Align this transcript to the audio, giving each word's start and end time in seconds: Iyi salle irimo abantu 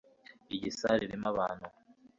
Iyi 0.55 0.69
salle 0.79 1.01
irimo 1.05 1.27
abantu 1.33 1.67